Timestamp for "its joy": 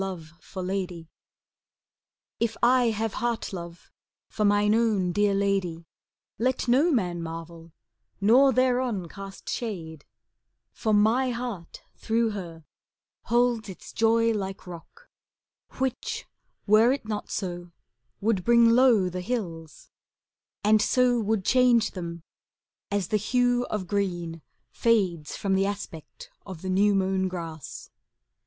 13.69-14.31